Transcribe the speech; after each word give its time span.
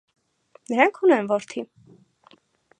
Նրանք 0.71 0.97
ունեն 1.07 1.31
որդի։ 1.35 1.65